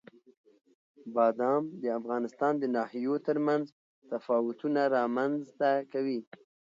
بادام 1.15 1.63
د 1.81 1.83
افغانستان 1.99 2.53
د 2.59 2.63
ناحیو 2.75 3.15
ترمنځ 3.27 3.65
تفاوتونه 4.11 4.81
رامنځ 4.97 5.39
ته 5.59 5.71
کوي. 5.93 6.19